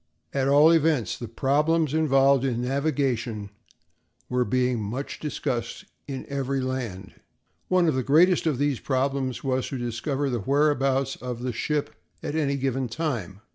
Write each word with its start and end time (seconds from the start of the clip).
At 0.33 0.47
all 0.47 0.71
events, 0.71 1.15
the 1.15 1.27
problems 1.27 1.93
involved 1.93 2.43
in 2.43 2.63
navigation 2.63 3.51
were 4.29 4.43
being 4.43 4.81
much 4.81 5.19
discussed 5.19 5.85
in 6.07 6.25
every 6.27 6.59
land. 6.59 7.13
One 7.67 7.87
of 7.87 7.93
the 7.93 8.01
greatest 8.01 8.47
of 8.47 8.57
these 8.57 8.79
problems 8.79 9.43
was 9.43 9.67
to 9.67 9.77
discover 9.77 10.27
the 10.31 10.39
whereabouts 10.39 11.17
of 11.17 11.43
the 11.43 11.53
ship 11.53 11.93
at 12.23 12.33
any 12.33 12.55
given 12.57 12.87
time. 12.89 13.41